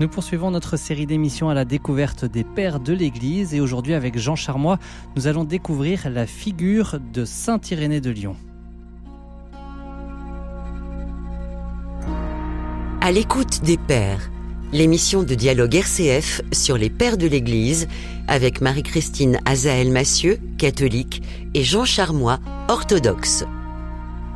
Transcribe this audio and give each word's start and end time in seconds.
Nous 0.00 0.08
poursuivons 0.08 0.50
notre 0.50 0.76
série 0.76 1.06
d'émissions 1.06 1.50
à 1.50 1.54
la 1.54 1.64
découverte 1.64 2.24
des 2.24 2.42
pères 2.42 2.80
de 2.80 2.92
l'Église 2.92 3.54
et 3.54 3.60
aujourd'hui 3.60 3.94
avec 3.94 4.18
Jean 4.18 4.34
Charmois, 4.34 4.80
nous 5.14 5.28
allons 5.28 5.44
découvrir 5.44 6.10
la 6.10 6.26
figure 6.26 6.98
de 7.12 7.24
Saint 7.24 7.60
Irénée 7.70 8.00
de 8.00 8.10
Lyon. 8.10 8.34
À 13.00 13.12
l'écoute 13.12 13.62
des 13.62 13.76
pères, 13.76 14.32
l'émission 14.72 15.22
de 15.22 15.34
dialogue 15.36 15.76
RCF 15.76 16.42
sur 16.50 16.76
les 16.76 16.90
pères 16.90 17.16
de 17.16 17.28
l'Église 17.28 17.86
avec 18.26 18.60
Marie-Christine 18.60 19.38
Azaël 19.44 19.92
Massieu, 19.92 20.40
catholique, 20.58 21.22
et 21.54 21.62
Jean 21.62 21.84
Charmois, 21.84 22.40
orthodoxe. 22.66 23.44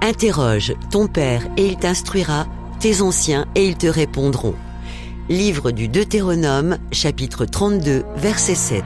Interroge 0.02 0.74
ton 0.92 1.08
père 1.08 1.42
et 1.56 1.66
il 1.66 1.76
t'instruira, 1.76 2.46
tes 2.78 3.02
anciens 3.02 3.46
et 3.56 3.66
ils 3.66 3.76
te 3.76 3.88
répondront. 3.88 4.54
Livre 5.30 5.72
du 5.72 5.88
Deutéronome, 5.88 6.78
chapitre 6.90 7.44
32, 7.44 8.02
verset 8.16 8.54
7. 8.54 8.82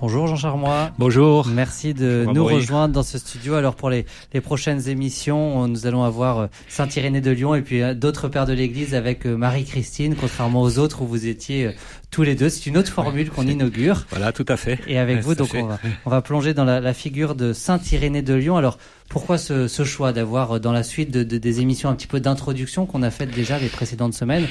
Bonjour 0.00 0.28
Jean 0.28 0.36
Charmois. 0.36 0.92
Bonjour. 0.96 1.48
Merci 1.48 1.92
de 1.92 2.24
nous 2.32 2.44
rejoindre 2.44 2.94
dans 2.94 3.02
ce 3.02 3.18
studio. 3.18 3.54
Alors 3.54 3.74
pour 3.74 3.90
les, 3.90 4.06
les 4.32 4.40
prochaines 4.40 4.88
émissions, 4.88 5.66
nous 5.66 5.86
allons 5.86 6.04
avoir 6.04 6.38
euh, 6.38 6.46
Saint 6.68 6.88
Irénée 6.88 7.20
de 7.20 7.32
Lyon 7.32 7.56
et 7.56 7.62
puis 7.62 7.82
euh, 7.82 7.94
d'autres 7.94 8.28
pères 8.28 8.46
de 8.46 8.52
l'Église 8.52 8.94
avec 8.94 9.26
euh, 9.26 9.36
Marie-Christine, 9.36 10.14
contrairement 10.14 10.62
aux 10.62 10.78
autres 10.78 11.02
où 11.02 11.06
vous 11.06 11.26
étiez 11.26 11.72
tous 12.12 12.22
les 12.22 12.36
deux. 12.36 12.48
C'est 12.48 12.66
une 12.66 12.78
autre 12.78 12.92
formule 12.92 13.30
qu'on 13.30 13.46
inaugure. 13.46 14.06
Voilà, 14.10 14.30
tout 14.30 14.46
à 14.48 14.56
fait. 14.56 14.78
Et 14.86 14.98
avec 14.98 15.18
vous, 15.18 15.34
donc 15.34 15.50
on 15.54 15.66
va, 15.66 15.80
on 16.06 16.10
va, 16.10 16.22
plonger 16.22 16.54
dans 16.54 16.64
la, 16.64 16.80
la 16.80 16.94
figure 16.94 17.34
de 17.34 17.52
Saint 17.52 17.80
Irénée 17.90 18.22
de 18.22 18.34
Lyon. 18.34 18.56
Alors 18.56 18.78
pourquoi 19.08 19.36
ce, 19.36 19.66
ce 19.66 19.84
choix 19.84 20.12
d'avoir 20.12 20.60
dans 20.60 20.72
la 20.72 20.84
suite 20.84 21.10
de, 21.10 21.24
de, 21.24 21.38
des 21.38 21.60
émissions 21.60 21.88
un 21.88 21.94
petit 21.94 22.06
peu 22.06 22.20
d'introduction 22.20 22.86
qu'on 22.86 23.02
a 23.02 23.10
faites 23.10 23.34
déjà 23.34 23.58
les 23.58 23.68
précédentes 23.68 24.14
semaines? 24.14 24.46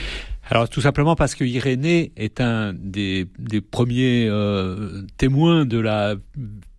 Alors 0.49 0.69
tout 0.69 0.81
simplement 0.81 1.15
parce 1.15 1.35
que 1.35 1.43
Irénée 1.43 2.11
est 2.15 2.39
un 2.41 2.73
des, 2.73 3.27
des 3.37 3.61
premiers 3.61 4.27
euh, 4.29 5.03
témoins 5.17 5.65
de 5.65 5.77
la 5.77 6.15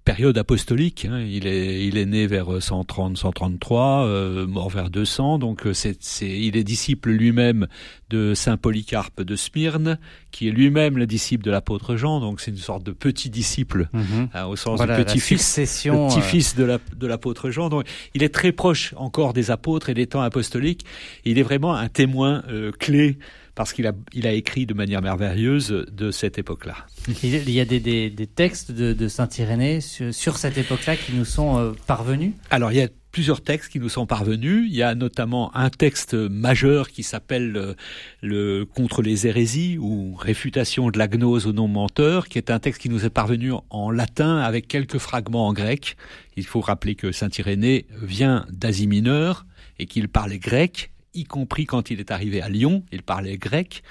période 0.04 0.38
apostolique. 0.38 1.04
Hein. 1.04 1.20
Il, 1.20 1.46
est, 1.46 1.86
il 1.86 1.98
est 1.98 2.06
né 2.06 2.26
vers 2.26 2.62
130, 2.62 3.18
133, 3.18 4.06
euh, 4.06 4.46
mort 4.46 4.70
vers 4.70 4.88
200. 4.88 5.38
Donc 5.38 5.66
euh, 5.66 5.74
c'est, 5.74 5.98
c'est, 6.00 6.30
il 6.30 6.56
est 6.56 6.64
disciple 6.64 7.10
lui-même 7.10 7.66
de 8.08 8.32
saint 8.32 8.56
Polycarpe 8.56 9.20
de 9.20 9.36
Smyrne, 9.36 9.98
qui 10.30 10.48
est 10.48 10.50
lui-même 10.50 10.96
le 10.96 11.06
disciple 11.06 11.44
de 11.44 11.50
l'apôtre 11.50 11.96
Jean. 11.96 12.20
Donc 12.20 12.40
c'est 12.40 12.52
une 12.52 12.56
sorte 12.56 12.84
de 12.84 12.92
petit 12.92 13.28
disciple 13.28 13.90
mhm. 13.92 14.30
hein, 14.32 14.46
au 14.46 14.56
sens 14.56 14.80
de 14.80 14.86
petit-fils, 14.86 15.60
petit-fils 15.60 16.56
de, 16.56 16.64
la, 16.64 16.78
de 16.96 17.06
l'apôtre 17.06 17.50
Jean. 17.50 17.68
Donc 17.68 17.84
il 18.14 18.22
est 18.22 18.34
très 18.34 18.52
proche 18.52 18.94
encore 18.96 19.34
des 19.34 19.50
apôtres 19.50 19.90
et 19.90 19.94
des 19.94 20.06
temps 20.06 20.22
apostoliques. 20.22 20.86
Il 21.26 21.38
est 21.38 21.42
vraiment 21.42 21.74
un 21.74 21.90
témoin 21.90 22.42
clé 22.78 23.18
parce 23.58 23.72
qu'il 23.72 23.88
a, 23.88 23.92
il 24.12 24.28
a 24.28 24.32
écrit 24.32 24.66
de 24.66 24.74
manière 24.74 25.02
merveilleuse 25.02 25.84
de 25.90 26.12
cette 26.12 26.38
époque-là. 26.38 26.76
Il 27.24 27.50
y 27.50 27.58
a 27.58 27.64
des, 27.64 27.80
des, 27.80 28.08
des 28.08 28.26
textes 28.28 28.70
de, 28.70 28.92
de 28.92 29.08
Saint-Irénée 29.08 29.80
sur, 29.80 30.14
sur, 30.14 30.36
cette 30.36 30.56
époque-là 30.56 30.94
qui 30.94 31.12
nous 31.12 31.24
sont 31.24 31.58
euh, 31.58 31.72
parvenus? 31.88 32.34
Alors, 32.50 32.70
il 32.70 32.78
y 32.78 32.82
a 32.82 32.88
plusieurs 33.10 33.40
textes 33.40 33.72
qui 33.72 33.80
nous 33.80 33.88
sont 33.88 34.06
parvenus. 34.06 34.68
Il 34.70 34.76
y 34.76 34.84
a 34.84 34.94
notamment 34.94 35.50
un 35.56 35.70
texte 35.70 36.14
majeur 36.14 36.88
qui 36.88 37.02
s'appelle 37.02 37.50
le, 37.50 37.60
euh, 37.60 37.74
le, 38.22 38.64
Contre 38.64 39.02
les 39.02 39.26
hérésies 39.26 39.76
ou 39.76 40.14
Réfutation 40.14 40.90
de 40.90 40.96
la 40.96 41.08
gnose 41.08 41.48
au 41.48 41.52
nom 41.52 41.66
menteur, 41.66 42.28
qui 42.28 42.38
est 42.38 42.52
un 42.52 42.60
texte 42.60 42.80
qui 42.80 42.88
nous 42.88 43.04
est 43.04 43.10
parvenu 43.10 43.54
en 43.70 43.90
latin 43.90 44.38
avec 44.38 44.68
quelques 44.68 44.98
fragments 44.98 45.48
en 45.48 45.52
grec. 45.52 45.96
Il 46.36 46.46
faut 46.46 46.60
rappeler 46.60 46.94
que 46.94 47.10
Saint-Irénée 47.10 47.86
vient 48.02 48.46
d'Asie 48.52 48.86
mineure 48.86 49.46
et 49.80 49.86
qu'il 49.86 50.08
parlait 50.08 50.38
grec 50.38 50.92
y 51.18 51.24
compris 51.24 51.66
quand 51.66 51.90
il 51.90 52.00
est 52.00 52.10
arrivé 52.10 52.40
à 52.40 52.48
Lyon, 52.48 52.82
il 52.92 53.02
parlait 53.02 53.36
grec, 53.36 53.82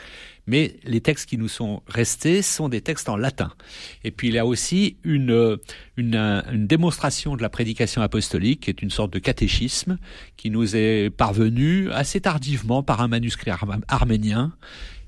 mais 0.47 0.77
les 0.85 1.01
textes 1.01 1.29
qui 1.29 1.38
nous 1.38 1.49
sont 1.49 1.83
restés 1.88 2.41
sont 2.41 2.69
des 2.69 2.81
textes 2.81 3.09
en 3.09 3.17
latin. 3.17 3.51
Et 4.03 4.11
puis 4.11 4.29
il 4.29 4.35
y 4.35 4.39
a 4.39 4.45
aussi 4.45 4.95
une, 5.03 5.57
une, 5.97 6.67
démonstration 6.67 7.35
de 7.35 7.41
la 7.41 7.49
prédication 7.49 8.01
apostolique, 8.01 8.61
qui 8.61 8.69
est 8.69 8.81
une 8.81 8.89
sorte 8.89 9.11
de 9.11 9.19
catéchisme, 9.19 9.97
qui 10.37 10.49
nous 10.49 10.75
est 10.75 11.09
parvenu 11.09 11.91
assez 11.91 12.21
tardivement 12.21 12.81
par 12.81 13.01
un 13.01 13.09
manuscrit 13.09 13.51
arménien, 13.87 14.53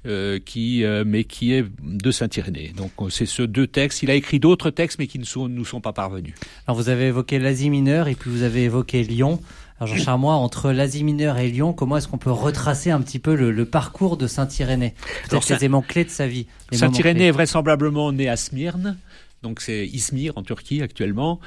euh, 0.05 0.39
qui, 0.39 0.85
euh, 0.85 1.03
mais 1.05 1.25
qui 1.25 1.53
est 1.53 1.65
de 1.83 2.11
Saint-Irénée. 2.11 2.71
Donc 2.75 2.91
c'est 3.09 3.25
ce 3.25 3.41
deux 3.41 3.67
textes. 3.67 4.01
Il 4.01 4.09
a 4.09 4.13
écrit 4.13 4.39
d'autres 4.39 4.69
textes, 4.69 4.97
mais 4.97 5.07
qui 5.07 5.19
ne 5.19 5.47
nous 5.47 5.65
sont 5.65 5.81
pas 5.81 5.91
parvenus. 5.91 6.33
Alors 6.67 6.77
vous 6.77 6.87
avez 6.87 7.07
évoqué 7.07 7.37
l'Asie 7.37 7.69
mineure 7.69 8.07
et 8.07 8.15
puis 8.15 8.29
vous 8.29 8.43
avez 8.43 8.63
évoqué 8.63 9.03
Lyon. 9.03 9.41
Alors 9.79 9.95
Jean 9.95 10.03
Charmois, 10.03 10.33
entre 10.33 10.71
l'Asie 10.71 11.05
mineure 11.05 11.37
et 11.37 11.49
Lyon, 11.49 11.71
comment 11.71 11.95
est-ce 11.95 12.09
qu'on 12.09 12.17
peut 12.17 12.31
retracer 12.31 12.91
un 12.91 12.99
petit 12.99 13.19
peu 13.19 13.33
le, 13.35 13.51
le 13.51 13.65
parcours 13.65 14.17
de 14.17 14.27
Saint-Irénée? 14.27 14.93
Peut-être 15.29 15.49
les 15.49 15.55
éléments 15.55 15.81
clés 15.81 16.03
de 16.03 16.09
sa 16.09 16.27
vie. 16.27 16.47
Saint-Irénée 16.73 17.27
est 17.27 17.31
vraisemblablement 17.31 18.11
né 18.11 18.27
à 18.27 18.35
Smyrne, 18.35 18.97
donc 19.41 19.61
c'est 19.61 19.87
Izmir 19.87 20.33
en 20.35 20.43
Turquie 20.43 20.81
actuellement. 20.81 21.39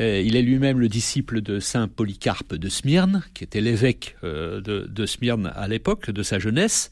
Euh, 0.00 0.20
il 0.20 0.34
est 0.34 0.42
lui-même 0.42 0.80
le 0.80 0.88
disciple 0.88 1.40
de 1.42 1.60
Saint 1.60 1.86
Polycarpe 1.86 2.56
de 2.56 2.68
Smyrne, 2.68 3.22
qui 3.34 3.44
était 3.44 3.60
l'évêque 3.60 4.16
euh, 4.24 4.60
de, 4.60 4.88
de 4.90 5.06
Smyrne 5.06 5.52
à 5.54 5.68
l'époque 5.68 6.10
de 6.10 6.22
sa 6.24 6.40
jeunesse. 6.40 6.90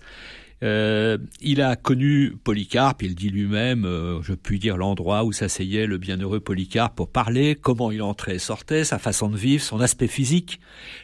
Euh, 0.65 1.19
il 1.43 1.61
a 1.61 1.77
connu 1.77 2.37
Polycarpe, 2.43 3.03
il 3.03 3.15
dit 3.15 3.29
lui-même, 3.29 3.85
euh, 3.85 4.23
je 4.23 4.33
puis 4.33 4.59
dire 4.59 4.79
l'endroit 4.79 5.25
où 5.25 5.33
s'asseyait 5.33 5.87
le 5.87 5.99
bienheureux 5.99 6.41
Polycarpe 6.41 6.97
pour 6.97 7.11
parler, 7.11 7.55
comment 7.55 7.91
il 7.91 8.01
entrait 8.03 8.37
et 8.37 8.39
sortait, 8.39 8.85
sa 8.85 8.99
façon 8.99 9.29
de 9.29 9.37
vivre, 9.37 9.63
son 9.63 9.81
aspect 9.81 10.09
physique, 10.09 10.61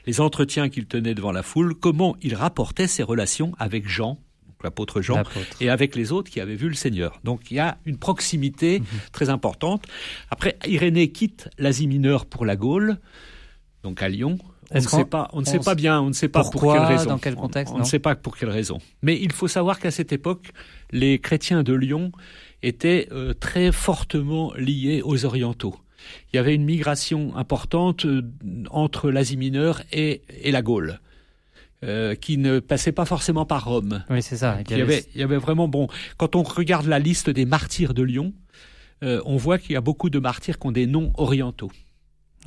les 0.07 0.21
entretiens 0.21 0.71
qu'il 0.71 0.87
tenait 0.87 1.15
devant 1.15 1.33
la 1.33 1.43
foule, 1.43 1.75
comment 1.75 2.17
il 2.23 2.35
rapportait 2.35 2.87
ses 2.87 3.03
relations 3.03 3.53
avec 3.59 3.87
Jean, 3.87 4.19
l'apôtre 4.65 5.03
Jean, 5.03 5.25
et 5.61 5.69
avec 5.69 5.95
les 5.95 6.11
autres 6.11 6.31
qui 6.31 6.41
avaient 6.41 6.57
vu 6.57 6.69
le 6.69 6.75
Seigneur. 6.75 7.21
Donc 7.23 7.51
il 7.51 7.59
y 7.59 7.61
a 7.61 7.77
une 7.85 7.99
proximité 7.99 8.81
mhm. 8.81 8.87
très 9.13 9.29
importante. 9.29 9.85
Après, 10.31 10.59
Irénée 10.67 11.13
quitte 11.13 11.51
l'Asie 11.59 11.87
mineure 11.87 12.25
pour 12.25 12.47
la 12.47 12.57
Gaule, 12.57 12.97
donc 13.83 14.03
à 14.03 14.09
Lyon, 14.09 14.39
on 14.71 14.77
ne 14.77 14.81
sait 14.81 15.05
pas, 15.05 15.29
on 15.33 15.41
ne 15.41 15.47
sait 15.47 15.59
pas 15.59 15.75
bien, 15.75 16.01
on 16.01 16.09
ne 16.09 16.13
sait 16.13 16.29
pas 16.29 16.43
pourquoi, 16.43 16.75
pour 16.75 16.87
quelle 16.87 16.97
raison. 16.97 17.11
Dans 17.11 17.19
quel 17.19 17.35
contexte 17.35 17.73
On, 17.75 17.79
on 17.79 17.81
ne 17.81 17.85
sait 17.85 17.99
pas 17.99 18.15
pour 18.15 18.37
quelle 18.37 18.51
raison. 18.51 18.79
Mais 19.03 19.19
il 19.21 19.33
faut 19.33 19.49
savoir 19.49 19.79
qu'à 19.81 19.91
cette 19.91 20.13
époque, 20.13 20.53
les 20.91 21.19
chrétiens 21.19 21.63
de 21.63 21.73
Lyon 21.73 22.13
étaient 22.63 23.09
euh, 23.13 23.35
très 23.35 23.73
fortement 23.73 24.53
liés 24.57 25.03
aux 25.05 25.25
orientaux. 25.25 25.77
Il 26.33 26.37
y 26.37 26.39
avait 26.39 26.55
une 26.55 26.65
migration 26.65 27.37
importante 27.37 28.05
euh, 28.07 28.23
entre 28.71 29.11
l'Asie 29.11 29.37
mineure 29.37 29.83
et, 29.93 30.23
et 30.43 30.51
la 30.51 30.63
Gaule. 30.63 31.01
Euh, 31.83 32.15
qui 32.15 32.37
ne 32.37 32.59
passait 32.61 32.93
pas 32.93 33.07
forcément 33.07 33.47
par 33.47 33.65
Rome. 33.65 34.05
Oui, 34.11 34.21
c'est 34.21 34.37
ça. 34.37 34.59
Il 34.69 34.77
y, 34.77 34.83
avait, 34.83 35.07
il 35.15 35.21
y 35.23 35.25
avait 35.25 35.39
vraiment 35.39 35.67
bon. 35.67 35.89
Quand 36.19 36.37
on 36.37 36.43
regarde 36.43 36.85
la 36.85 36.99
liste 36.99 37.31
des 37.31 37.47
martyrs 37.47 37.95
de 37.95 38.03
Lyon, 38.03 38.35
euh, 39.03 39.23
on 39.25 39.39
voit 39.39 39.57
qu'il 39.57 39.73
y 39.73 39.77
a 39.77 39.81
beaucoup 39.81 40.11
de 40.11 40.19
martyrs 40.19 40.59
qui 40.59 40.67
ont 40.67 40.73
des 40.73 40.87
noms 40.87 41.11
orientaux. 41.17 41.73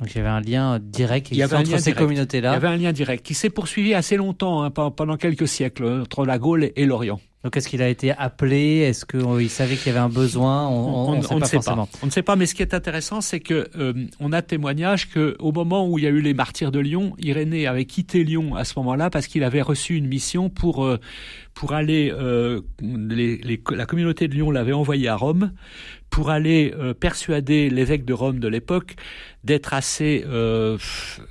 Donc 0.00 0.12
il 0.12 0.18
y 0.18 0.20
avait 0.20 0.28
un 0.28 0.40
lien 0.40 0.80
direct 0.80 1.28
il 1.30 1.36
y 1.36 1.42
avait 1.42 1.56
entre 1.56 1.78
ces 1.78 1.92
communautés-là. 1.92 2.50
Il 2.50 2.54
y 2.54 2.56
avait 2.56 2.68
un 2.68 2.76
lien 2.76 2.92
direct 2.92 3.24
qui 3.24 3.34
s'est 3.34 3.50
poursuivi 3.50 3.94
assez 3.94 4.16
longtemps, 4.16 4.62
hein, 4.62 4.70
pendant 4.70 5.16
quelques 5.16 5.46
siècles, 5.46 6.00
entre 6.02 6.26
la 6.26 6.38
Gaule 6.38 6.70
et 6.74 6.84
l'Orient. 6.84 7.20
Donc 7.44 7.58
est-ce 7.58 7.68
qu'il 7.68 7.82
a 7.82 7.90
été 7.90 8.10
appelé? 8.10 8.78
Est-ce 8.78 9.04
qu'il 9.04 9.20
oh, 9.20 9.38
savait 9.48 9.76
qu'il 9.76 9.88
y 9.88 9.90
avait 9.90 9.98
un 9.98 10.08
besoin? 10.08 10.66
On, 10.66 10.72
on, 10.72 11.20
on, 11.20 11.20
on 11.30 11.38
ne 11.38 11.44
sait 11.44 11.58
pas. 11.58 11.86
On 12.02 12.06
ne 12.06 12.10
sait 12.10 12.22
pas. 12.22 12.36
Mais 12.36 12.46
ce 12.46 12.54
qui 12.54 12.62
est 12.62 12.72
intéressant, 12.72 13.20
c'est 13.20 13.40
que 13.40 13.68
euh, 13.76 13.92
on 14.18 14.32
a 14.32 14.40
témoignage 14.40 15.10
que 15.10 15.36
au 15.40 15.52
moment 15.52 15.86
où 15.86 15.98
il 15.98 16.04
y 16.04 16.06
a 16.06 16.10
eu 16.10 16.22
les 16.22 16.32
martyrs 16.32 16.72
de 16.72 16.78
Lyon, 16.78 17.12
Irénée 17.18 17.66
avait 17.66 17.84
quitté 17.84 18.24
Lyon 18.24 18.56
à 18.56 18.64
ce 18.64 18.72
moment-là 18.78 19.10
parce 19.10 19.26
qu'il 19.26 19.44
avait 19.44 19.60
reçu 19.60 19.94
une 19.94 20.06
mission 20.06 20.48
pour 20.48 20.86
euh, 20.86 20.98
pour 21.52 21.74
aller. 21.74 22.10
Euh, 22.16 22.62
les, 22.80 23.36
les, 23.36 23.62
la 23.70 23.84
communauté 23.84 24.26
de 24.26 24.34
Lyon 24.34 24.50
l'avait 24.50 24.72
envoyé 24.72 25.08
à 25.08 25.16
Rome 25.16 25.52
pour 26.14 26.30
aller 26.30 26.72
euh, 26.78 26.94
persuader 26.94 27.68
l'évêque 27.68 28.04
de 28.04 28.12
Rome 28.12 28.38
de 28.38 28.46
l'époque 28.46 28.94
d'être 29.42 29.74
assez 29.74 30.24
euh, 30.28 30.78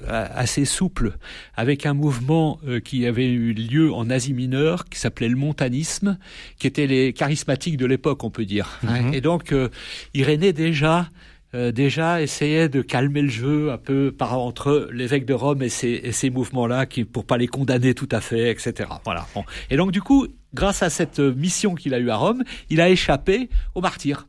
assez 0.10 0.66
souple 0.66 1.14
avec 1.56 1.86
un 1.86 1.94
mouvement 1.94 2.60
euh, 2.68 2.82
qui 2.82 3.06
avait 3.06 3.30
eu 3.30 3.54
lieu 3.54 3.94
en 3.94 4.10
Asie 4.10 4.34
mineure 4.34 4.84
qui 4.84 5.00
s'appelait 5.00 5.30
le 5.30 5.38
montanisme, 5.38 6.18
qui 6.60 6.68
étaient 6.68 6.86
les 6.86 7.14
charismatiques 7.14 7.78
de 7.78 7.86
l'époque, 7.86 8.26
on 8.26 8.30
peut 8.30 8.44
dire. 8.44 8.82
Et 9.14 9.22
donc 9.22 9.54
euh, 9.54 9.70
Irénée 10.14 10.52
déjà 10.52 11.10
euh, 11.56 11.72
déjà 11.72 12.22
essayait 12.22 12.68
de 12.68 12.82
calmer 12.82 13.22
le 13.22 13.30
jeu 13.30 13.72
un 13.72 13.78
peu 13.78 14.12
par 14.12 14.38
entre 14.38 14.90
l'évêque 14.92 15.26
de 15.26 15.34
Rome 15.34 15.64
et 15.64 15.70
ces, 15.70 16.02
et 16.04 16.12
ces 16.12 16.30
mouvements-là, 16.30 16.88
qui 16.88 17.06
pour 17.06 17.26
pas 17.26 17.38
les 17.38 17.48
condamner 17.48 17.94
tout 17.94 18.10
à 18.12 18.20
fait, 18.20 18.52
etc. 18.52 18.90
Voilà. 19.06 19.28
Bon. 19.34 19.46
Et 19.70 19.78
donc 19.78 19.94
du 19.94 20.02
coup, 20.02 20.28
grâce 20.54 20.84
à 20.84 20.90
cette 20.90 21.20
mission 21.20 21.74
qu'il 21.74 21.94
a 21.94 22.00
eue 22.00 22.10
à 22.10 22.18
Rome, 22.18 22.44
il 22.70 22.82
a 22.82 22.90
échappé 22.90 23.50
aux 23.76 23.82
martyrs. 23.82 24.28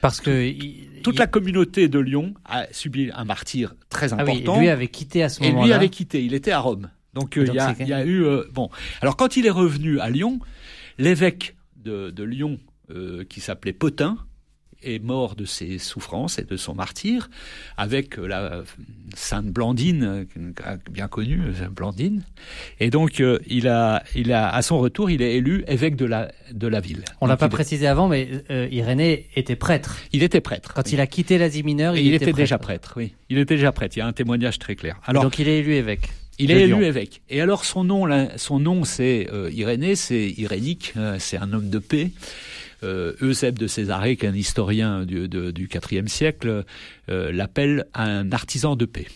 Parce 0.00 0.20
que 0.20 1.00
toute 1.02 1.18
la 1.18 1.26
communauté 1.26 1.88
de 1.88 1.98
Lyon 1.98 2.34
a 2.44 2.66
subi 2.72 3.10
un 3.14 3.24
martyr 3.24 3.74
très 3.88 4.12
important. 4.12 4.52
Ah 4.54 4.58
oui, 4.58 4.60
lui 4.60 4.68
avait 4.68 4.88
quitté 4.88 5.22
à 5.22 5.28
ce 5.28 5.42
moment-là. 5.42 5.62
Et 5.62 5.66
lui 5.66 5.72
avait 5.72 5.88
quitté. 5.88 6.24
Il 6.24 6.34
était 6.34 6.52
à 6.52 6.60
Rome. 6.60 6.90
Donc, 7.14 7.38
euh, 7.38 7.46
il 7.48 7.54
y, 7.54 7.58
a, 7.58 7.74
y 7.78 7.92
a 7.94 8.04
eu 8.04 8.24
euh, 8.24 8.44
bon. 8.52 8.68
Alors 9.00 9.16
quand 9.16 9.36
il 9.36 9.46
est 9.46 9.50
revenu 9.50 10.00
à 10.00 10.10
Lyon, 10.10 10.38
l'évêque 10.98 11.56
de, 11.76 12.10
de 12.10 12.22
Lyon, 12.22 12.58
euh, 12.90 13.24
qui 13.24 13.40
s'appelait 13.40 13.72
Potin, 13.72 14.18
est 14.86 15.02
mort 15.02 15.34
de 15.34 15.44
ses 15.44 15.78
souffrances 15.78 16.38
et 16.38 16.44
de 16.44 16.56
son 16.56 16.74
martyr, 16.74 17.28
avec 17.76 18.16
la 18.16 18.62
sainte 19.14 19.46
Blandine, 19.46 20.26
bien 20.90 21.08
connue, 21.08 21.40
Blandine. 21.70 22.22
Et 22.80 22.90
donc, 22.90 23.22
il 23.46 23.68
a, 23.68 24.02
il 24.14 24.32
a, 24.32 24.48
à 24.48 24.62
son 24.62 24.78
retour, 24.78 25.10
il 25.10 25.22
est 25.22 25.34
élu 25.34 25.64
évêque 25.66 25.96
de 25.96 26.04
la, 26.04 26.30
de 26.52 26.66
la 26.66 26.80
ville. 26.80 27.04
On 27.20 27.26
l'a 27.26 27.36
pas 27.36 27.48
précisé 27.48 27.86
avant, 27.86 28.08
mais 28.08 28.28
Irénée 28.70 29.26
était 29.36 29.56
prêtre. 29.56 29.98
Il 30.12 30.22
était 30.22 30.40
prêtre. 30.40 30.72
Quand 30.74 30.92
il 30.92 31.00
a 31.00 31.06
quitté 31.06 31.38
l'Asie 31.38 31.62
mineure, 31.62 31.96
il, 31.96 32.14
était, 32.14 32.32
déjà 32.32 32.58
prêtre. 32.58 32.94
Oui, 32.96 33.14
il 33.28 33.38
était 33.38 33.56
déjà 33.56 33.72
prêtre. 33.72 33.96
Il 33.96 34.00
y 34.00 34.02
a 34.02 34.06
un 34.06 34.12
témoignage 34.12 34.58
très 34.58 34.76
clair. 34.76 35.00
Alors, 35.04 35.22
donc 35.24 35.38
il 35.38 35.48
est 35.48 35.58
élu 35.58 35.74
évêque. 35.74 36.10
Il 36.38 36.50
est 36.50 36.62
élu 36.62 36.84
évêque. 36.84 37.22
Et 37.30 37.40
alors 37.40 37.64
son 37.64 37.84
nom, 37.84 38.06
son 38.36 38.60
nom 38.60 38.84
c'est 38.84 39.28
euh, 39.32 39.50
Irénée, 39.52 39.96
c'est 39.96 40.30
irénique, 40.36 40.92
euh, 40.96 41.16
c'est 41.18 41.36
un 41.36 41.52
homme 41.52 41.70
de 41.70 41.78
paix. 41.78 42.10
Euh, 42.82 43.14
Eusèbe 43.22 43.58
de 43.58 43.66
Césarée, 43.66 44.16
qui 44.16 44.26
est 44.26 44.28
un 44.28 44.34
historien 44.34 45.04
du, 45.04 45.28
du 45.28 45.68
IVe 45.90 46.08
siècle, 46.08 46.64
euh, 47.08 47.32
l'appelle 47.32 47.86
un 47.94 48.30
artisan 48.32 48.76
de 48.76 48.84
paix. 48.84 49.06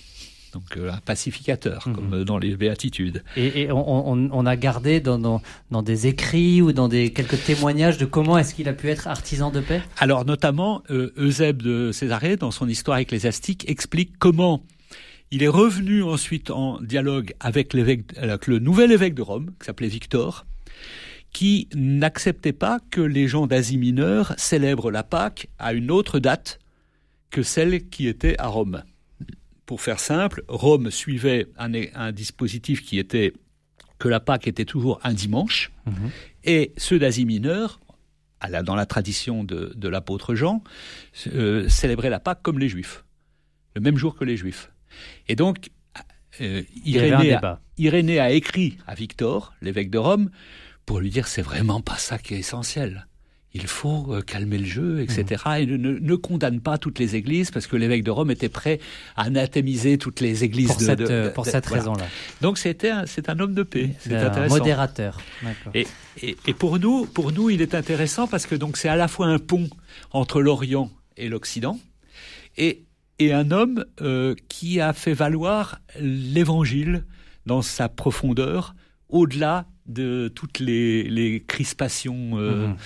Donc 0.55 0.78
un 0.78 0.96
pacificateur, 1.05 1.87
mhm. 1.87 1.94
comme 1.94 2.25
dans 2.25 2.38
les 2.38 2.56
béatitudes. 2.56 3.22
Et, 3.37 3.62
et 3.62 3.72
on, 3.72 4.31
on, 4.32 4.46
a 4.46 4.56
gardé 4.56 4.99
dans, 4.99 5.19
dans, 5.19 5.43
dans, 5.70 5.82
des 5.82 6.08
écrits 6.08 6.61
ou 6.61 6.72
dans 6.72 6.88
des 6.88 7.12
quelques 7.12 7.44
témoignages 7.44 7.99
de 7.99 8.06
comment 8.06 8.37
est-ce 8.37 8.55
qu'il 8.55 8.69
a 8.69 8.72
pu 8.72 8.88
être 8.88 9.06
artisan 9.06 9.50
de 9.50 9.61
paix? 9.61 9.82
Alors 9.99 10.25
notamment, 10.25 10.82
Eusèbe 10.90 11.62
de 11.62 11.93
Césarée, 11.93 12.37
dans 12.37 12.50
son 12.50 12.67
histoire 12.67 12.99
ecclésiastique, 12.99 13.69
explique 13.69 14.12
comment 14.19 14.62
il 15.31 15.43
est 15.43 15.49
revenu 15.49 16.03
ensuite 16.03 16.50
en 16.50 16.81
dialogue 16.81 17.35
avec, 17.41 17.73
le 17.75 18.59
nouvel 18.59 18.93
évêque 18.93 19.15
de 19.15 19.23
Rome, 19.23 19.53
qui 19.61 19.67
s'appelait 19.67 19.88
Victor, 19.88 20.44
qui 21.32 21.69
n'acceptait 21.75 22.53
pas 22.53 22.81
que 22.91 23.00
les 23.00 23.29
gens 23.29 23.47
d'Asie 23.47 23.79
mineure 23.79 24.35
célèbrent 24.37 24.91
la 24.91 25.05
Pâque 25.05 25.49
à 25.59 25.73
une 25.73 25.91
autre 25.91 26.19
date 26.19 26.59
que 27.31 27.43
celle 27.43 27.88
qui 27.88 28.09
était 28.09 28.37
à 28.41 28.49
Rome. 28.49 28.82
Pour 29.67 29.81
faire 29.81 30.00
simple, 30.00 30.43
Rome 30.49 30.91
suivait 30.91 31.47
un, 31.56 32.11
dispositif 32.11 32.85
qui 32.85 32.99
était 32.99 33.32
que 34.00 34.09
la 34.09 34.19
Pâque 34.19 34.49
était 34.49 34.65
toujours 34.65 34.99
un 35.05 35.15
dimanche, 35.15 35.71
mhm. 35.87 36.11
et 36.43 36.73
ceux 36.77 36.99
d'Asie 36.99 37.27
mineure, 37.27 37.79
dans 38.65 38.75
la 38.75 38.87
tradition 38.87 39.44
de, 39.44 39.88
l'apôtre 39.88 40.35
Jean, 40.35 40.65
euh, 41.29 41.69
célébraient 41.69 42.11
la 42.11 42.19
Pâque 42.19 42.43
comme 42.43 42.59
les 42.59 42.69
Juifs, 42.69 43.05
le 43.77 43.81
même 43.81 43.97
jour 43.97 44.17
que 44.17 44.25
les 44.25 44.37
Juifs. 44.37 44.73
Et 45.28 45.37
donc, 45.37 45.70
euh, 46.40 46.62
Irénée, 46.84 48.20
a, 48.20 48.31
écrit 48.31 48.78
à 48.87 48.94
Victor, 48.94 49.52
l'évêque 49.60 49.90
de 49.90 49.98
Rome, 49.98 50.31
pour 50.87 51.00
lui 51.00 51.10
dire 51.10 51.28
c'est 51.28 51.42
vraiment 51.42 51.81
pas 51.81 51.96
ça 51.96 52.19
qui 52.19 52.34
est 52.34 52.38
essentiel. 52.38 53.06
Il 53.52 53.66
faut 53.66 54.14
euh, 54.14 54.22
calmer 54.22 54.58
le 54.58 54.64
jeu, 54.64 55.00
etc. 55.00 55.42
Mmh. 55.44 55.50
Et 55.58 55.66
ne, 55.66 56.14
condamne 56.14 56.60
pas 56.60 56.78
toutes 56.78 57.00
les 57.00 57.16
églises, 57.16 57.50
parce 57.50 57.66
que 57.66 57.75
l'évêque 57.76 58.04
de 58.04 58.12
Rome 58.12 58.31
était 58.31 58.48
prêt 58.48 58.78
à 59.16 59.25
anathémiser 59.25 59.98
toutes 59.98 60.20
les 60.20 60.44
églises. 60.44 60.69
Pour 60.69 60.81
cette, 60.81 61.34
pour 61.34 61.46
cette 61.46 61.66
raison-là. 61.66 62.06
Donc 62.40 62.58
c'était 62.58 62.93
c'est 63.06 63.28
un 63.28 63.38
homme 63.40 63.54
de 63.54 63.64
paix. 63.64 63.90
C'est 63.98 64.14
un 64.14 64.48
modérateur. 64.48 65.19
Et, 65.75 65.86
et, 66.22 66.36
et, 66.46 66.54
pour 66.54 66.78
nous, 66.78 67.06
pour 67.06 67.32
nous, 67.32 67.50
il 67.50 67.60
est 67.60 67.75
intéressant 67.75 68.28
parce 68.28 68.46
que 68.46 68.54
donc 68.54 68.76
c'est 68.76 68.88
à 68.88 68.96
la 68.96 69.08
fois 69.08 69.26
un 69.26 69.40
pont 69.40 69.69
entre 70.12 70.40
l'Orient 70.40 70.90
et 71.16 71.28
l'Occident, 71.28 71.78
et 72.56 72.84
et 73.20 73.34
un 73.34 73.50
homme 73.50 73.84
euh, 74.00 74.34
qui 74.49 74.81
a 74.81 74.93
fait 74.94 75.12
valoir 75.12 75.81
l'Évangile 76.00 77.05
dans 77.44 77.61
sa 77.61 77.88
profondeur, 77.88 78.75
au-delà 79.11 79.67
de 79.92 80.28
toutes 80.34 80.58
les, 80.58 81.42
crispations 81.46 82.38
euh, 82.38 82.69
mhm. 82.69 82.76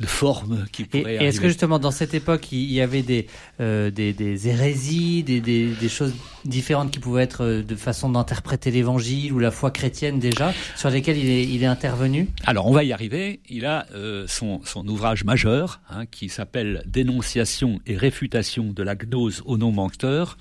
de 0.00 0.06
forme 0.06 0.66
qui 0.72 0.84
pourraient 0.84 1.16
et, 1.16 1.24
est-ce 1.24 1.40
que 1.40 1.48
justement 1.48 1.78
dans 1.78 1.90
cette 1.90 2.14
époque 2.14 2.52
il 2.52 2.72
y 2.72 2.80
avait 2.80 3.02
des 3.02 3.26
euh, 3.60 3.90
des, 3.90 4.48
hérésies, 4.48 5.22
des, 5.22 5.88
choses 5.88 6.14
différentes 6.44 6.90
qui 6.90 6.98
pouvaient 6.98 7.22
être 7.22 7.46
de 7.46 7.74
façon 7.76 8.10
d'interpréter 8.10 8.70
l'Évangile 8.70 9.32
ou 9.32 9.38
la 9.38 9.50
foi 9.50 9.70
chrétienne 9.70 10.18
déjà 10.18 10.52
sur 10.76 10.90
lesquelles 10.90 11.18
il 11.18 11.28
est, 11.28 11.44
il 11.44 11.62
est 11.62 11.66
intervenu? 11.66 12.28
Alors 12.44 12.66
on 12.66 12.72
va 12.72 12.84
y 12.84 12.92
arriver. 12.92 13.40
Il 13.48 13.66
a 13.66 13.86
son, 14.26 14.60
son 14.64 14.86
ouvrage 14.88 15.24
majeur 15.24 15.80
hein, 15.90 16.06
qui 16.06 16.28
s'appelle 16.28 16.82
Dénonciation 16.86 17.80
et 17.86 17.96
réfutation 17.96 18.72
de 18.72 18.82
la 18.82 18.96
gnose 18.96 19.42
au 19.44 19.56
non-menteur. 19.56 20.36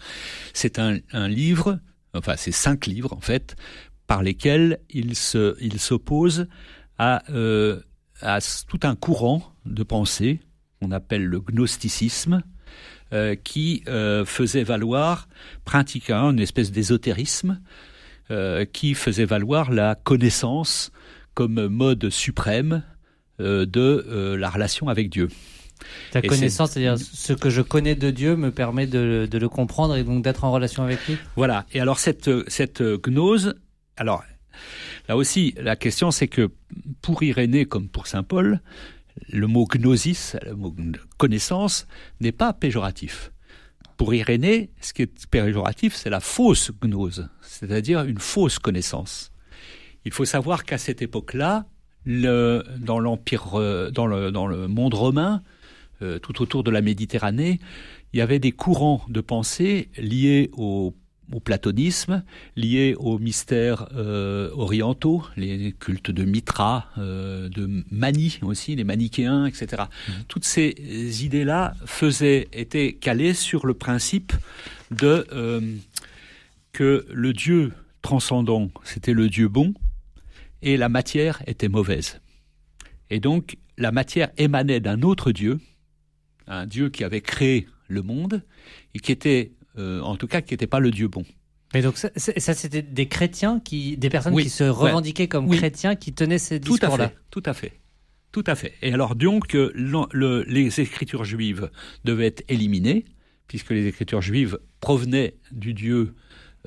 C'est 0.54 0.80
un, 0.80 0.98
un 1.12 1.28
livre 1.28 1.80
enfin 2.14 2.36
c'est 2.38 2.52
cinq 2.52 2.88
livres 2.88 3.14
en 3.14 3.22
fait, 3.22 3.56
par 4.12 4.24
lesquels 4.24 4.78
il 4.90 5.16
se, 5.16 5.56
il 5.62 5.80
s'oppose 5.80 6.48
à, 6.98 7.24
euh, 7.30 7.80
à 8.22 8.40
tout 8.68 8.82
un 8.84 8.98
courant 8.98 9.42
de 9.66 9.84
pensée 9.84 10.42
qu'on 10.82 10.92
appelle 10.92 11.24
le 11.24 11.40
gnosticisme, 11.40 12.44
euh, 13.14 13.36
qui 13.42 13.86
euh, 13.88 14.26
faisait 14.26 14.64
valoir 14.64 15.30
pratiquement 15.64 16.32
une 16.32 16.42
espèce 16.42 16.74
d'ésotérisme, 16.74 17.62
qui 18.74 18.94
faisait 18.96 19.26
valoir 19.26 19.72
la 19.72 19.96
connaissance 19.96 20.92
comme 21.34 21.68
mode 21.68 22.10
suprême 22.10 22.82
de 23.40 24.36
la 24.38 24.50
relation 24.50 24.88
avec 24.88 25.10
Dieu. 25.10 25.28
La 26.14 26.22
connaissance, 26.22 26.72
c'est-à-dire 26.72 26.98
ce 26.98 27.34
que 27.34 27.50
je 27.50 27.62
connais 27.62 27.96
de 27.96 28.10
Dieu 28.10 28.38
me 28.38 28.52
permet 28.52 28.88
de, 28.88 29.28
de 29.30 29.38
le 29.38 29.50
comprendre 29.50 29.98
et 29.98 30.06
donc 30.06 30.24
d'être 30.24 30.46
en 30.46 30.52
relation 30.54 30.84
avec 30.84 31.06
lui? 31.08 31.18
Voilà. 31.36 31.66
Et 31.74 31.82
alors 31.82 32.00
cette, 32.00 32.30
cette 32.50 32.82
gnose 32.82 33.56
alors, 34.02 34.24
là 35.08 35.16
aussi, 35.16 35.54
la 35.58 35.76
question, 35.76 36.10
c'est 36.10 36.28
que 36.28 36.50
pour 37.04 37.22
Irénée 37.22 37.66
comme 37.66 37.88
pour 37.88 38.08
saint 38.08 38.24
Paul, 38.24 38.60
le 39.30 39.46
mot 39.46 39.68
gnosis, 39.68 40.36
le 40.44 40.56
mot 40.56 40.76
connaissance, 41.18 41.86
n'est 42.20 42.32
pas 42.32 42.52
péjoratif. 42.52 43.32
Pour 43.98 44.16
Irénée, 44.16 44.72
ce 44.82 44.94
qui 44.94 45.04
est 45.04 45.28
péjoratif, 45.28 45.94
c'est 45.94 46.10
la 46.10 46.20
fausse 46.20 46.72
gnose, 46.82 47.30
c'est-à-dire 47.44 48.02
une 48.06 48.18
fausse 48.18 48.58
connaissance. 48.58 49.32
Il 50.04 50.12
faut 50.12 50.26
savoir 50.26 50.64
qu'à 50.64 50.80
cette 50.80 51.04
époque-là, 51.04 51.68
dans 52.08 53.00
l'empire, 53.00 53.54
euh, 53.54 53.92
dans 53.92 54.08
le, 54.08 54.68
monde 54.68 54.96
romain, 54.96 55.44
euh, 56.02 56.18
tout 56.18 56.42
autour 56.42 56.64
de 56.64 56.72
la 56.72 56.82
Méditerranée, 56.82 57.60
il 58.14 58.18
y 58.18 58.22
avait 58.22 58.40
des 58.40 58.52
courants 58.52 59.06
de 59.10 59.22
pensée 59.22 59.90
liés 59.96 60.50
au 60.54 60.96
au 61.32 61.40
platonisme, 61.40 62.24
lié 62.56 62.96
aux 62.98 63.18
mystères 63.18 63.88
euh, 63.96 64.50
orientaux, 64.54 65.24
les 65.38 65.74
cultes 65.74 66.12
de 66.12 66.24
Mitra, 66.24 66.88
euh, 66.98 67.50
de 67.50 67.84
Mani 67.90 68.40
aussi, 68.42 68.76
les 68.76 68.84
manichéens, 68.84 69.46
etc. 69.46 69.84
Mmh. 69.84 70.12
Toutes 70.28 70.46
ces 70.46 71.24
idées-là 71.24 71.74
faisaient, 71.86 72.48
étaient 72.54 72.94
calées 72.94 73.34
sur 73.34 73.66
le 73.66 73.74
principe 73.74 74.34
de 74.92 75.26
euh, 75.32 75.62
que 76.74 77.06
le 77.12 77.34
Dieu 77.34 77.72
transcendant, 78.02 78.70
c'était 78.84 79.14
le 79.14 79.30
Dieu 79.30 79.48
bon, 79.48 79.74
et 80.62 80.78
la 80.78 80.90
matière 80.90 81.42
était 81.48 81.70
mauvaise. 81.70 82.20
Et 83.10 83.20
donc, 83.20 83.58
la 83.78 83.92
matière 83.92 84.30
émanait 84.38 84.80
d'un 84.80 85.02
autre 85.02 85.32
Dieu, 85.32 85.60
un 86.48 86.66
Dieu 86.66 86.90
qui 86.90 87.04
avait 87.04 87.22
créé 87.22 87.68
le 87.88 88.02
monde, 88.02 88.44
et 88.94 89.00
qui 89.00 89.12
était 89.12 89.52
euh, 89.78 90.02
en 90.02 90.16
tout 90.16 90.28
cas 90.28 90.42
qui 90.42 90.54
n'était 90.54 90.68
pas 90.68 90.80
le 90.80 90.92
Dieu 90.92 91.08
bon. 91.08 91.26
Mais 91.74 91.82
donc 91.82 91.98
ça, 91.98 92.10
c'était 92.16 92.82
des 92.82 93.08
chrétiens 93.08 93.62
qui, 93.62 93.96
des 93.96 94.10
personnes 94.10 94.36
qui 94.36 94.50
se 94.50 94.66
revendiquaient 94.66 95.30
comme 95.30 95.50
chrétiens, 95.50 95.96
qui 95.96 96.12
tenaient 96.12 96.38
ces 96.38 96.60
discours-là. 96.60 97.14
Tout 97.30 97.44
à 97.46 97.54
fait, 97.54 97.80
tout 98.34 98.44
à 98.46 98.56
fait. 98.56 98.74
Et 98.82 98.94
alors 98.94 99.16
donc 99.16 99.54
le, 99.54 100.44
les 100.48 100.80
écritures 100.82 101.24
juives 101.24 101.70
devaient 102.04 102.28
être 102.28 102.44
éliminées 102.50 103.06
puisque 103.48 103.72
les 103.72 103.88
écritures 103.88 104.22
juives 104.22 104.60
provenaient 104.82 105.36
du 105.52 105.74
Dieu 105.74 106.14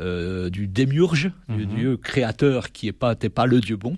euh, 0.01 0.51
du 0.51 0.67
démiurge, 0.67 1.31
du 1.49 1.67
mhm. 1.67 1.75
Dieu 1.77 1.97
créateur 1.97 2.73
qui 2.73 2.87
n'était 2.87 3.29
pas, 3.29 3.43
pas 3.43 3.47
le 3.47 3.61
Dieu 3.61 3.77
bon. 3.77 3.97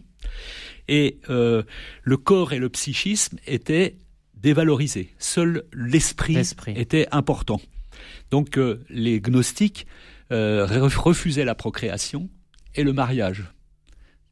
Et 0.89 1.21
euh, 1.31 1.63
le 2.03 2.17
corps 2.19 2.53
et 2.53 2.59
le 2.59 2.69
psychisme 2.69 3.39
étaient 3.47 3.97
dévalorisés. 4.35 5.15
Seul 5.19 5.65
l'esprit 5.73 6.37
était 6.67 7.09
important. 7.13 7.61
Donc 8.31 8.59
euh, 8.59 8.85
les 8.88 9.21
gnostiques 9.21 9.87
euh, 10.33 10.67
refusaient 10.67 11.45
la 11.45 11.55
procréation 11.55 12.29
et 12.75 12.83
le 12.83 12.93
mariage. 12.93 13.45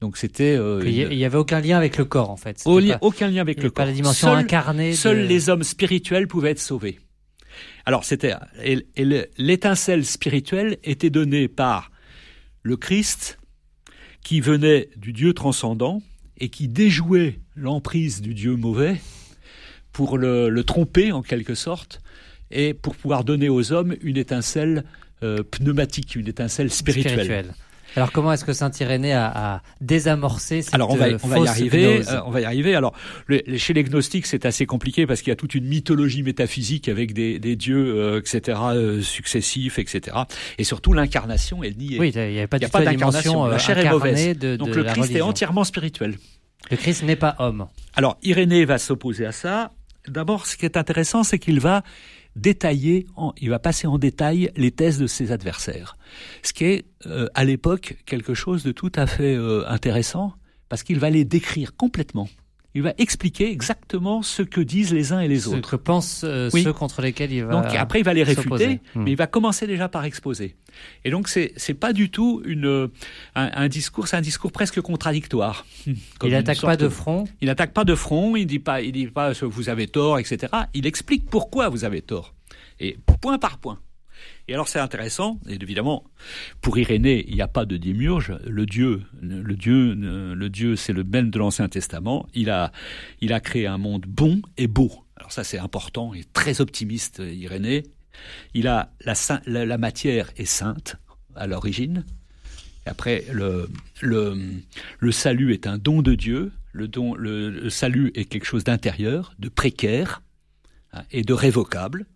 Donc 0.01 0.17
c'était. 0.17 0.57
Euh, 0.57 0.83
il 0.85 1.17
n'y 1.17 1.25
avait 1.25 1.39
aucun 1.39 1.61
lien 1.61 1.77
avec 1.77 1.97
le 1.97 2.05
corps 2.05 2.31
en 2.31 2.37
fait. 2.37 2.63
aucun 3.01 3.29
lien 3.29 3.41
avec 3.41 3.63
le 3.63 3.71
corps. 3.71 3.85
Pas 3.85 3.87
la 3.87 3.93
dimension 3.93 4.33
incarnée. 4.33 4.95
Seuls 4.95 5.27
les 5.27 5.49
hommes 5.49 5.63
spirituels 5.63 6.27
pouvaient 6.27 6.51
être 6.51 6.61
sauvés. 6.61 7.01
Alors 7.87 8.05
c'était 8.05 8.35
l'étincelle 9.39 10.05
spirituelle 10.05 10.79
était 10.83 11.11
donnée 11.11 11.49
par 11.49 11.93
le 12.63 12.77
Christ 12.77 13.39
qui 14.23 14.41
venait 14.41 14.89
du 14.97 15.13
Dieu 15.13 15.35
transcendant 15.35 16.03
et 16.39 16.49
qui 16.49 16.67
déjouait 16.67 17.39
l'emprise 17.55 18.23
du 18.23 18.35
Dieu 18.35 18.57
mauvais 18.57 19.01
pour 19.93 20.19
le 20.19 20.63
tromper 20.65 21.13
en 21.13 21.23
quelque 21.23 21.55
sorte 21.55 22.01
et 22.55 22.73
pour 22.73 22.97
pouvoir 22.97 23.25
donner 23.25 23.49
aux 23.49 23.73
hommes 23.73 23.97
une 24.01 24.17
étincelle 24.17 24.85
euh, 25.23 25.43
pneumatique, 25.43 26.17
une 26.17 26.29
étincelle 26.29 26.71
spirituelle. 26.71 27.55
Alors 27.97 28.11
comment 28.11 28.33
est-ce 28.33 28.45
que 28.45 28.53
Saint 28.53 28.71
Irénée 28.81 29.13
a, 29.13 29.55
a 29.55 29.63
désamorcé 29.81 30.63
cette 30.63 30.75
Alors 30.75 30.91
on 30.91 30.97
va, 30.97 31.07
on 31.23 31.29
va 31.29 31.39
y 31.39 31.47
arriver. 31.47 32.03
Euh, 32.09 32.21
on 32.27 32.31
va 32.31 32.41
y 32.41 32.45
arriver. 32.45 32.75
Alors 32.75 32.93
chez 33.57 33.73
les 33.73 33.85
gnostiques, 33.85 34.27
c'est 34.27 34.47
assez 34.47 34.67
compliqué 34.67 35.07
parce 35.07 35.21
qu'il 35.21 35.31
y 35.31 35.33
a 35.33 35.37
toute 35.37 35.55
une 35.55 35.67
mythologie 35.67 36.23
métaphysique 36.23 36.89
avec 36.89 37.13
des, 37.13 37.39
des 37.39 37.55
dieux, 37.55 37.95
euh, 37.97 38.21
etc., 38.21 38.59
euh, 38.73 39.01
successifs, 39.01 39.79
etc. 39.79 40.17
Et 40.59 40.65
surtout 40.65 40.93
l'incarnation, 40.93 41.63
elle 41.63 41.77
nie. 41.77 41.99
Oui, 41.99 42.11
il 42.15 42.33
n'y 42.33 42.41
a 42.41 42.49
pas, 42.49 42.59
y 42.59 42.65
a 42.65 42.69
pas 42.69 42.85
d'incarnation. 42.85 43.47
La 43.47 43.59
chair 43.59 43.79
est 43.79 43.89
mauvaise. 43.89 44.39
De, 44.39 44.57
Donc 44.57 44.75
le 44.75 44.85
Christ 44.85 45.15
est 45.15 45.21
entièrement 45.21 45.65
spirituel. 45.65 46.17
Le 46.71 46.77
Christ 46.77 47.05
n'est 47.05 47.17
pas 47.17 47.37
homme. 47.39 47.69
Alors 47.95 48.19
Irénée 48.23 48.65
va 48.65 48.79
s'opposer 48.79 49.27
à 49.27 49.33
ça. 49.33 49.73
D'abord, 50.09 50.47
ce 50.47 50.57
qui 50.57 50.65
est 50.65 50.77
intéressant, 50.77 51.23
c'est 51.23 51.39
qu'il 51.39 51.61
va 51.61 51.83
détailler, 52.37 53.07
il 53.39 53.51
va 53.51 53.59
passer 53.59 53.87
en 53.87 53.99
détail 53.99 54.51
les 54.57 54.71
thèses 54.71 54.99
de 54.99 55.07
ses 55.07 55.33
adversaires. 55.33 55.97
Ce 56.43 56.53
qui 56.53 56.65
est, 56.65 56.85
euh, 57.07 57.29
à 57.35 57.45
l'époque, 57.45 57.97
quelque 58.07 58.35
chose 58.35 58.65
de 58.65 58.73
tout 58.73 58.93
à 58.95 59.07
fait 59.07 59.37
euh, 59.37 59.65
intéressant, 59.69 60.35
parce 60.69 60.83
qu'il 60.83 60.99
va 60.99 61.11
les 61.11 61.25
décrire 61.25 61.77
complètement 61.77 62.29
il 62.75 62.83
va 62.83 62.93
expliquer 62.99 63.51
exactement 63.51 64.23
ce 64.23 64.43
que 64.43 64.61
disent 64.61 64.93
les 64.93 65.13
uns 65.13 65.21
et 65.21 65.29
les 65.29 65.47
autres. 65.47 65.69
Ce 65.69 65.71
que 65.71 65.77
pensent 65.77 66.23
euh, 66.25 66.51
ceux 66.51 66.73
contre 66.73 67.03
lesquels 67.03 67.33
il 67.33 67.45
va. 67.45 67.53
Donc 67.53 67.67
après 67.75 68.01
il 68.01 68.05
va 68.05 68.15
les 68.15 68.25
réfuter, 68.25 68.81
hmm. 68.95 69.03
mais 69.05 69.13
il 69.13 69.17
va 69.17 69.29
commencer 69.29 69.67
déjà 69.67 69.89
par 69.89 70.05
exposer. 70.05 70.57
Et 71.05 71.11
donc 71.11 71.29
c'est 71.29 71.53
c'est 71.57 71.75
pas 71.75 71.93
du 71.93 72.11
tout 72.11 72.43
une 72.45 72.91
un, 73.37 73.69
discours, 73.69 74.09
c'est 74.09 74.17
un 74.17 74.21
discours 74.21 74.51
presque 74.51 74.81
contradictoire. 74.81 75.65
Hmm. 75.87 75.93
Il 76.25 76.31
n'attaque 76.31 76.61
pas 76.61 76.77
de 76.77 76.89
front. 76.89 77.25
Il 77.41 77.47
n'attaque 77.47 77.73
pas 77.73 77.85
de 77.85 77.95
front. 77.95 78.35
Il 78.35 78.47
dit 78.47 78.59
pas 78.59 78.81
il 78.81 78.93
dit 78.93 79.07
pas 79.07 79.33
vous 79.43 79.69
avez 79.69 79.87
tort, 79.87 80.19
etc. 80.19 80.53
Il 80.75 80.87
explique 80.87 81.27
pourquoi 81.31 81.69
vous 81.69 81.85
avez 81.85 82.03
tort 82.03 82.35
et 82.81 82.99
point 83.21 83.39
par 83.39 83.59
point. 83.59 83.79
Et 84.47 84.55
alors 84.55 84.69
c'est 84.69 84.79
intéressant, 84.79 85.41
et 85.49 85.55
évidemment, 85.55 86.05
pour 86.61 86.77
Irénée, 86.77 87.25
il 87.29 87.35
n'y 87.35 87.41
a 87.41 87.49
pas 87.49 87.65
de 87.65 87.77
démurge. 87.77 88.37
Le 88.47 88.67
Dieu, 88.67 89.03
le 89.23 89.55
Dieu, 89.55 89.95
le 89.95 90.49
Dieu, 90.51 90.77
c'est 90.77 90.93
le 90.93 91.03
même 91.03 91.31
de 91.31 91.39
l'Ancien 91.39 91.69
Testament. 91.69 92.27
Il 92.35 92.51
a, 92.51 92.71
il 93.21 93.33
a 93.33 93.41
créé 93.41 93.67
un 93.67 93.79
monde 93.79 94.05
bon 94.07 94.43
et 94.59 94.67
beau. 94.67 94.93
Alors 95.17 95.33
ça 95.33 95.45
c'est 95.45 95.59
important, 95.59 96.13
est 96.13 96.31
très 96.33 96.61
optimiste, 96.61 97.23
Irénée. 97.25 97.85
Il 98.53 98.69
a 98.69 98.93
la, 99.01 99.15
la, 99.47 99.79
matière 99.79 100.31
est 100.37 100.45
sainte 100.45 100.97
à 101.35 101.47
l'origine. 101.47 102.05
Après, 102.87 103.25
le, 103.33 103.69
le, 104.03 104.37
le 104.99 105.13
salut 105.13 105.53
est 105.53 105.67
un 105.67 105.79
don 105.79 106.03
de 106.03 106.15
Dieu. 106.15 106.53
Le, 106.73 106.87
don, 106.87 107.15
le 107.15 107.71
salut 107.71 108.13
est 108.15 108.25
quelque 108.27 108.45
chose 108.45 108.65
d'intérieur, 108.65 109.35
de 109.39 109.49
précaire 109.49 110.23
hein, 110.93 111.03
et 111.11 111.23
de 111.23 111.33
révocable, 111.33 112.07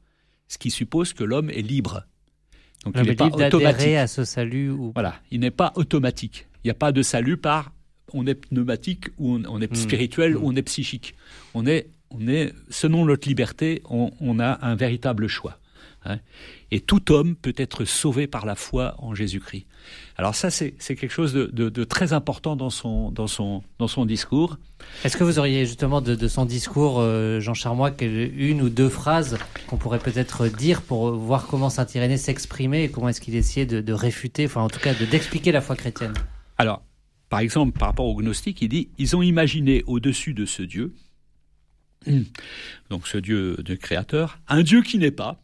ce 0.48 0.58
qui 0.58 0.70
suppose 0.70 1.12
que 1.12 1.24
l'homme 1.24 1.50
est 1.50 1.62
libre. 1.62 2.04
Donc 2.84 2.94
il 2.96 3.02
n'est 3.02 3.14
pas 3.14 3.26
automatique. 3.26 3.94
à 3.94 4.06
ce 4.06 4.24
salut 4.24 4.70
ou... 4.70 4.92
Voilà, 4.94 5.16
il 5.30 5.40
n'est 5.40 5.50
pas 5.50 5.72
automatique. 5.76 6.46
Il 6.64 6.68
n'y 6.68 6.70
a 6.70 6.74
pas 6.74 6.92
de 6.92 7.02
salut 7.02 7.36
par 7.36 7.72
on 8.14 8.26
est 8.26 8.34
pneumatique 8.34 9.08
ou 9.18 9.38
on, 9.46 9.60
est 9.60 9.70
hmm. 9.70 9.74
spirituel 9.74 10.36
ou 10.36 10.40
hmm. 10.40 10.52
on 10.52 10.56
est 10.56 10.62
psychique. 10.62 11.14
On 11.54 11.66
est, 11.66 11.90
on 12.10 12.26
est 12.26 12.52
selon 12.70 13.04
notre 13.04 13.28
liberté, 13.28 13.82
on, 13.88 14.38
a 14.40 14.66
un 14.66 14.74
véritable 14.74 15.28
choix. 15.28 15.58
Hein. 16.08 16.18
Et 16.70 16.80
tout 16.80 17.12
homme 17.12 17.36
peut 17.36 17.54
être 17.56 17.84
sauvé 17.84 18.26
par 18.26 18.46
la 18.46 18.54
foi 18.54 18.94
en 18.98 19.14
Jésus-Christ. 19.14 19.66
Alors 20.16 20.34
ça, 20.34 20.50
c'est 20.50 20.72
quelque 20.78 21.08
chose 21.08 21.32
de, 21.32 21.84
très 21.84 22.12
important 22.12 22.56
dans 22.56 22.70
son, 22.70 23.10
dans 23.10 23.26
son, 23.26 23.62
dans 23.78 23.88
son 23.88 24.04
discours. 24.04 24.58
Est-ce 25.04 25.16
que 25.16 25.24
vous 25.24 25.38
auriez 25.38 25.66
justement 25.66 26.00
de, 26.00 26.28
son 26.28 26.44
discours, 26.44 26.98
euh, 26.98 27.40
Jean 27.40 27.54
Charmois, 27.54 27.92
une 28.00 28.62
ou 28.62 28.68
deux 28.68 28.88
phrases 28.88 29.38
qu'on 29.68 29.76
pourrait 29.76 29.98
peut-être 29.98 30.48
dire 30.48 30.82
pour 30.82 31.12
voir 31.12 31.46
comment 31.46 31.70
Saint-Irénée 31.70 32.16
s'exprimait 32.16 32.84
et 32.84 32.90
comment 32.90 33.08
est-ce 33.08 33.20
qu'il 33.20 33.36
essayait 33.36 33.66
de, 33.66 33.92
réfuter, 33.92 34.46
enfin 34.46 34.62
en 34.62 34.68
tout 34.68 34.80
cas 34.80 34.94
d'expliquer 34.94 35.52
la 35.52 35.60
foi 35.60 35.76
chrétienne? 35.76 36.14
Alors, 36.56 36.82
par 37.28 37.40
exemple, 37.40 37.78
par 37.78 37.88
rapport 37.88 38.06
aux 38.06 38.16
gnostiques, 38.16 38.62
il 38.62 38.68
dit, 38.68 38.88
ils 38.98 39.14
ont 39.16 39.22
imaginé 39.22 39.84
au-dessus 39.86 40.34
de 40.34 40.46
ce 40.46 40.62
Dieu, 40.62 40.94
donc 42.90 43.06
ce 43.06 43.18
Dieu 43.18 43.56
de 43.58 43.74
créateur, 43.74 44.38
un 44.48 44.62
Dieu 44.62 44.82
qui 44.82 44.98
n'est 44.98 45.10
pas, 45.10 45.40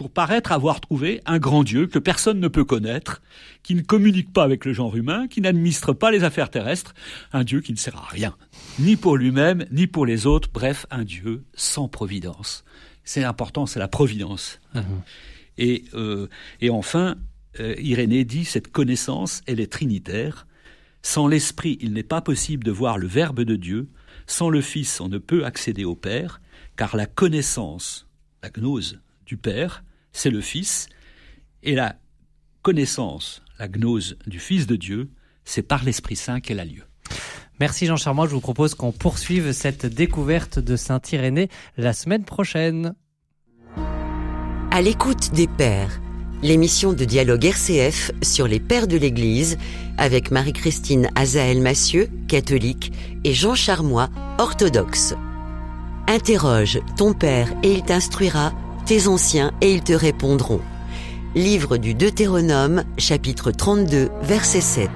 pour 0.00 0.10
paraître 0.10 0.50
avoir 0.50 0.80
trouvé 0.80 1.20
un 1.26 1.38
grand 1.38 1.62
Dieu 1.62 1.86
que 1.86 1.98
personne 1.98 2.40
ne 2.40 2.48
peut 2.48 2.64
connaître, 2.64 3.20
qui 3.62 3.74
ne 3.74 3.82
communique 3.82 4.32
pas 4.32 4.44
avec 4.44 4.64
le 4.64 4.72
genre 4.72 4.96
humain, 4.96 5.28
qui 5.28 5.42
n'administre 5.42 5.92
pas 5.92 6.10
les 6.10 6.24
affaires 6.24 6.48
terrestres, 6.48 6.94
un 7.34 7.44
Dieu 7.44 7.60
qui 7.60 7.72
ne 7.72 7.76
sert 7.76 7.98
à 7.98 8.06
rien, 8.06 8.34
ni 8.78 8.96
pour 8.96 9.18
lui-même, 9.18 9.66
ni 9.70 9.86
pour 9.86 10.06
les 10.06 10.24
autres, 10.24 10.48
bref, 10.50 10.86
un 10.90 11.04
Dieu 11.04 11.44
sans 11.52 11.86
providence. 11.86 12.64
C'est 13.04 13.24
important, 13.24 13.66
c'est 13.66 13.78
la 13.78 13.88
providence. 13.88 14.58
Mhm. 14.74 15.02
Et, 15.58 15.84
euh, 15.92 16.28
et 16.62 16.70
enfin, 16.70 17.16
euh, 17.60 17.74
Irénée 17.76 18.24
dit, 18.24 18.46
cette 18.46 18.72
connaissance, 18.72 19.42
elle 19.46 19.60
est 19.60 19.70
trinitaire. 19.70 20.46
Sans 21.02 21.28
l'Esprit, 21.28 21.76
il 21.82 21.92
n'est 21.92 22.02
pas 22.02 22.22
possible 22.22 22.64
de 22.64 22.72
voir 22.72 22.96
le 22.96 23.06
Verbe 23.06 23.42
de 23.42 23.56
Dieu. 23.56 23.90
Sans 24.26 24.48
le 24.48 24.62
Fils, 24.62 24.98
on 25.02 25.10
ne 25.10 25.18
peut 25.18 25.44
accéder 25.44 25.84
au 25.84 25.94
Père, 25.94 26.40
car 26.78 26.96
la 26.96 27.04
connaissance, 27.04 28.08
la 28.42 28.48
gnose 28.48 28.98
du 29.26 29.36
Père, 29.36 29.84
c'est 30.12 30.30
le 30.30 30.40
Fils, 30.40 30.88
et 31.62 31.74
la 31.74 31.96
connaissance, 32.62 33.42
la 33.58 33.68
gnose 33.68 34.16
du 34.26 34.38
Fils 34.38 34.66
de 34.66 34.76
Dieu, 34.76 35.10
c'est 35.44 35.62
par 35.62 35.84
l'Esprit 35.84 36.16
Saint 36.16 36.40
qu'elle 36.40 36.60
a 36.60 36.64
lieu. 36.64 36.82
Merci 37.58 37.86
Jean 37.86 37.96
Charmant, 37.96 38.26
je 38.26 38.32
vous 38.32 38.40
propose 38.40 38.74
qu'on 38.74 38.92
poursuive 38.92 39.52
cette 39.52 39.84
découverte 39.84 40.58
de 40.58 40.76
Saint 40.76 41.00
Irénée 41.12 41.48
la 41.76 41.92
semaine 41.92 42.24
prochaine. 42.24 42.94
À 44.70 44.80
l'écoute 44.80 45.32
des 45.34 45.46
Pères, 45.46 46.00
l'émission 46.42 46.94
de 46.94 47.04
dialogue 47.04 47.44
RCF 47.44 48.12
sur 48.22 48.48
les 48.48 48.60
Pères 48.60 48.86
de 48.86 48.96
l'Église 48.96 49.58
avec 49.98 50.30
Marie-Christine 50.30 51.10
Azaël 51.14 51.60
Massieu, 51.60 52.08
catholique, 52.28 52.92
et 53.24 53.34
Jean 53.34 53.54
Charmois, 53.54 54.08
orthodoxe. 54.38 55.14
Interroge 56.06 56.80
ton 56.96 57.12
Père 57.12 57.52
et 57.62 57.72
il 57.72 57.82
t'instruira 57.82 58.52
tes 58.90 59.06
anciens 59.06 59.52
et 59.60 59.72
ils 59.72 59.84
te 59.84 59.92
répondront. 59.92 60.60
Livre 61.36 61.76
du 61.76 61.94
Deutéronome, 61.94 62.82
chapitre 62.98 63.52
32, 63.52 64.10
verset 64.20 64.60
7. 64.60 64.90